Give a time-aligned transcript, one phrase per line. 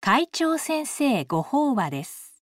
[0.00, 2.44] 会長先生ご法話です。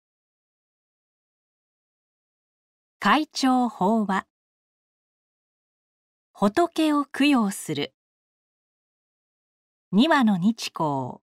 [2.98, 4.26] 会長法話。
[6.32, 7.92] 仏を供養する。
[9.92, 11.18] 二話の日光。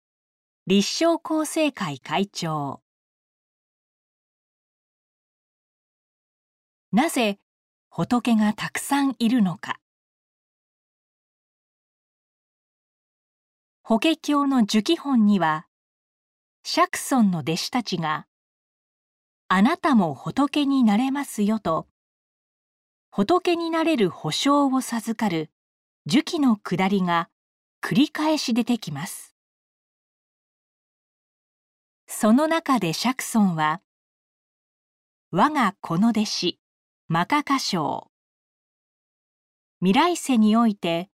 [0.68, 2.84] 立正厚生会会長。
[6.92, 7.40] なぜ
[7.90, 9.80] 仏がたくさんいるのか。
[13.82, 15.66] 法華経の寿記本には
[16.64, 18.28] 釈尊の弟子たちが
[19.50, 21.88] 「あなたも仏になれますよ」と
[23.10, 25.50] 仏になれる保証を授かる
[26.06, 27.30] 寿記のくだりが
[27.82, 29.36] 繰り返し出てきます。
[32.08, 33.82] その中で釈尊は
[35.32, 36.60] 「我が子の弟子
[37.08, 38.12] マカカ将
[39.80, 41.10] 未来世において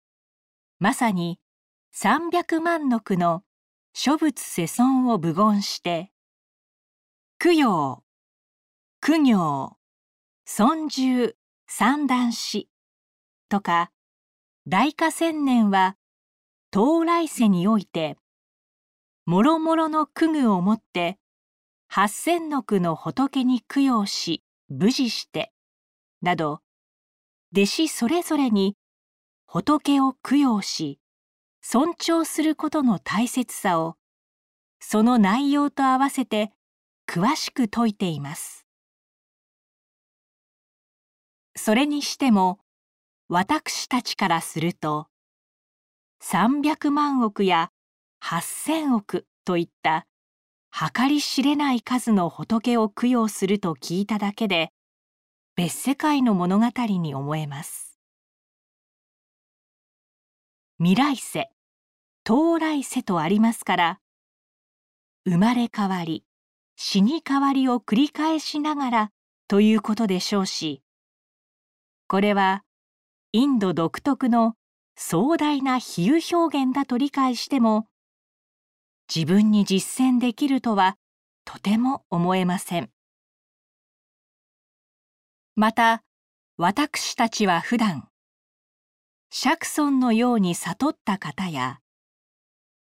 [0.79, 1.39] まさに
[1.93, 3.43] 300万の句の
[3.95, 6.11] 諸仏世尊を武言して
[7.37, 8.03] 供養
[9.05, 9.77] 供養
[10.45, 11.35] 尊重
[11.67, 12.69] 三段死
[13.49, 13.91] とか
[14.67, 15.95] 大化千年は
[16.71, 18.17] 到来世において
[19.27, 21.19] もろもろの供具をもって
[21.87, 25.51] 八千の句の仏に供養し無事して
[26.23, 26.61] など
[27.55, 28.75] 弟子それぞれに
[29.45, 30.99] 仏を供養し
[31.65, 33.95] 尊重することの大切さを
[34.81, 36.51] その内容と合わせて
[37.07, 38.65] 詳しく説いています。
[41.55, 42.59] それにしても
[43.29, 45.07] 私たちからすると
[46.21, 47.71] 300万億や
[48.21, 50.05] 8,000億といった
[50.71, 54.71] 計り知れない数の仏を供養すると聞いただけで
[55.55, 57.92] 別世界の物語に思えます。
[60.83, 61.47] 未来世。
[62.25, 63.99] 到来世とありますから
[65.23, 66.25] 生まれ変わり
[66.75, 69.09] 死に変わりを繰り返しながら
[69.47, 70.81] ということでしょうし
[72.09, 72.65] これは
[73.31, 74.55] インド独特の
[74.97, 77.87] 壮大な比喩表現だと理解しても
[79.07, 80.97] 自分に実践できるとは
[81.45, 82.89] とても思えません。
[85.55, 86.03] また
[86.57, 88.09] 私たちは普段
[89.35, 91.79] 釈尊のように悟った方や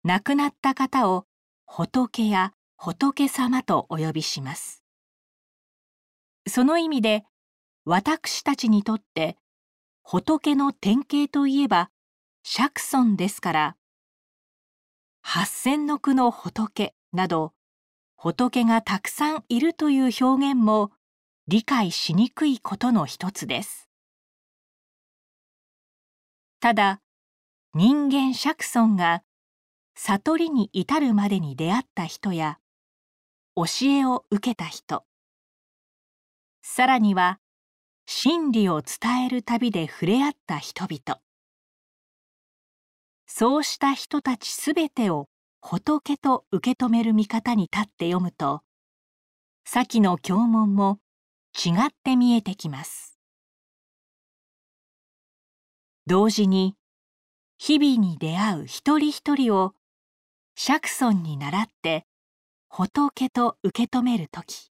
[0.04, 1.24] 亡くなった方を
[1.66, 4.84] 仏や仏様とお呼びします。
[6.46, 7.24] その意味で
[7.84, 9.36] 私たちにとって
[10.04, 11.90] 仏の典型といえば
[12.44, 13.76] 釈尊ですから
[15.22, 17.54] 八千の句の仏など
[18.14, 20.92] 仏がたくさんいるという表現も
[21.48, 23.85] 理解しにくいことの一つです。
[26.58, 27.00] ただ
[27.74, 29.22] 人間釈尊が
[29.94, 32.58] 悟りに至るまでに出会った人や
[33.54, 35.04] 教えを受けた人。
[36.62, 37.38] さらには
[38.06, 41.20] 真理を伝える旅で触れ合った人々。
[43.26, 45.28] そうした人たちすべてを
[45.60, 48.62] 仏と受け止める見方に立って読むと
[49.64, 51.00] 先の経文も
[51.54, 53.15] 違って見えてきます。
[56.08, 56.76] 同時に
[57.58, 59.74] 日々に出会う一人一人を
[60.54, 62.06] 釈尊に倣って
[62.68, 64.70] 仏と受け止める時。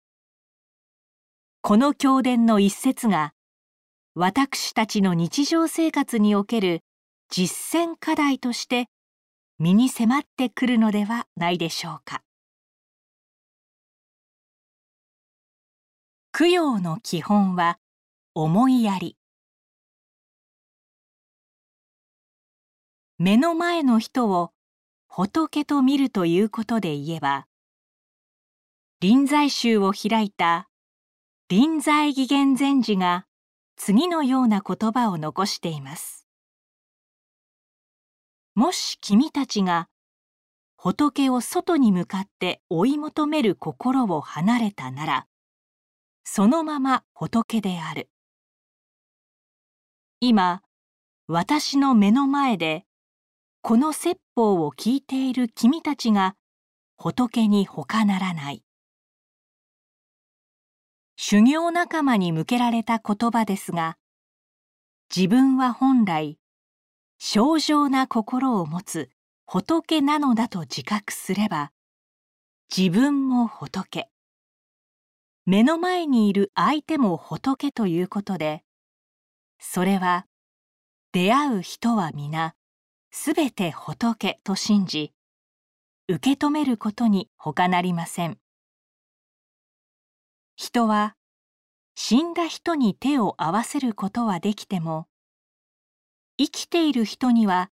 [1.61, 3.33] この経典の一節が
[4.15, 6.79] 私たちの日常生活における
[7.29, 8.87] 実践課題として
[9.59, 12.23] 身に迫ってくるのではないでしょうか。
[16.31, 17.79] 供養の基本は
[18.33, 19.17] 思いやり。
[23.19, 24.51] 目の前の人を
[25.07, 27.47] 仏と見るということで言えば
[28.99, 30.69] 臨済宗を開いた
[31.49, 33.25] 臨済義元禅師が
[33.75, 36.27] 次のような言葉を残しています。
[38.53, 39.87] もし君たちが
[40.75, 45.27] 仏を外に向かって追い求める心を離れたなら
[46.23, 48.09] そのまま仏である。
[50.19, 50.61] 今
[51.27, 52.83] 私の目の前で
[53.67, 56.35] この説法を聞いている君たちが
[56.95, 58.63] 仏に他ならない。
[61.17, 63.97] 修行仲間に向けられた言葉ですが
[65.13, 66.39] 自分は本来
[67.19, 69.09] 正常な心を持つ
[69.45, 71.73] 仏なのだと自覚すれば
[72.73, 74.07] 自分も仏。
[75.45, 78.63] 目の前にいる相手も仏ということで
[79.59, 80.25] それは
[81.11, 82.53] 出会う人は皆
[83.19, 85.11] すべて仏と信じ
[86.07, 88.37] 受け止めることに他なりません。
[90.55, 91.15] 人は
[91.95, 95.07] 死んだ人に手を合わせることはできても
[96.37, 97.71] 生きている人には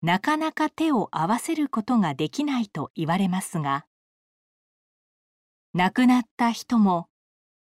[0.00, 3.84] なかなか手を合わせることができないと言われますが
[5.74, 7.06] 亡くなった人も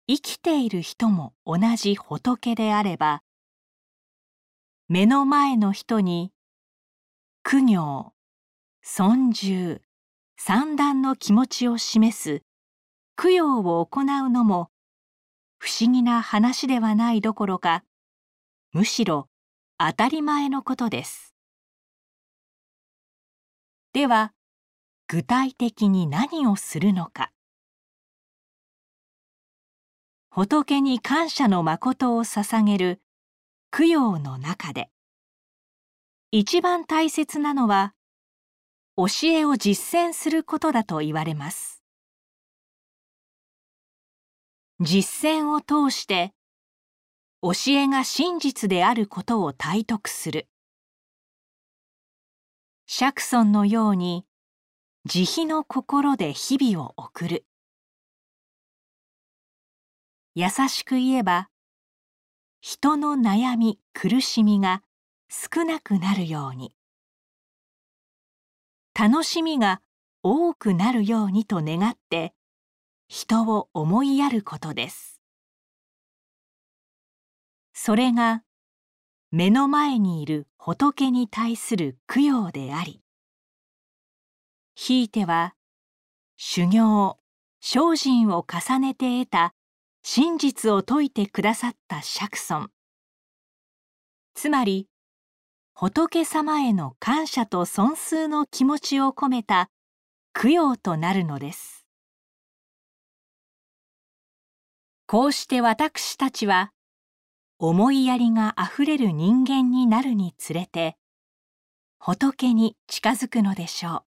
[0.10, 3.22] 生きている人も同じ仏であれば
[4.90, 6.32] 目の前の人に
[7.48, 8.12] 苦行
[8.82, 9.80] 尊重
[10.36, 12.42] 三段の気持ちを示す
[13.16, 14.72] 供養を行うのも
[15.60, 17.84] 不思議な話ではないどころか
[18.74, 19.30] むしろ
[19.78, 21.36] 当たり前のことです。
[23.94, 24.34] では
[25.08, 27.32] 具体的に何をするのか。
[30.32, 33.02] 仏に感謝の誠を捧げる
[33.70, 34.90] 供養の中で。
[36.38, 37.94] 一番大切なのは
[38.98, 41.82] 教えを実践することだと言われます。
[44.82, 46.34] 実践を通して
[47.42, 50.50] 教えが真実であることを体得する。
[52.86, 54.26] 釈尊のように
[55.06, 57.46] 慈悲の心で日々を送る。
[60.34, 61.48] 優しく言えば
[62.60, 64.82] 人の悩み苦しみが
[65.36, 66.74] 少なくなるように。
[68.98, 69.82] 楽しみが
[70.24, 72.34] 多くなるようにと願って
[73.10, 75.22] 人を思いやることです。
[77.74, 78.44] それが
[79.32, 83.02] 目の前にいる仏に対する供養であり
[84.76, 85.54] ひいては
[86.38, 87.20] 修行
[87.60, 89.54] 精進を重ねて得た
[90.02, 92.72] 真実を説いてくださった釈尊。
[94.34, 94.88] つまり
[95.78, 99.70] 仏様への感謝と尊崇の気持ちを込めた
[100.34, 101.86] 供養となるのです。
[105.06, 106.72] こうして私たちは
[107.60, 110.96] 思いやりがあふれる人間になるにつれて
[112.00, 114.06] 仏に近づくのでしょ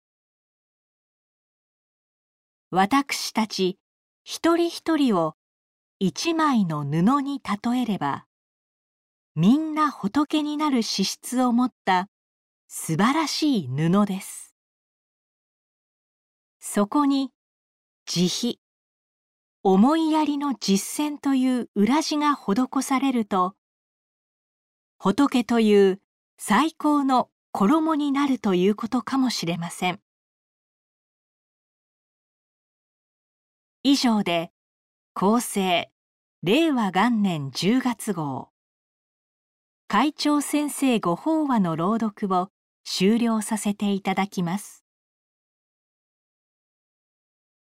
[2.72, 2.76] う。
[2.76, 3.80] 私たち
[4.24, 5.34] 一人一人を
[5.98, 8.28] 一枚の布に例えれば
[9.38, 12.08] みんな仏になる資質を持った
[12.70, 14.56] 素晴らしい布です。
[16.60, 17.32] そこに
[18.06, 18.54] 慈悲
[19.62, 23.56] 思いやりの実践という裏地が施されると
[25.00, 26.00] 仏という
[26.38, 30.00] 最高の衣になるということかもしれません。
[33.84, 34.52] 以上で
[35.14, 35.92] 厚生
[36.42, 38.55] 令和元年10月号。
[39.98, 42.50] 会長先生ご法話の朗読を
[42.84, 44.85] 終了させていただきます。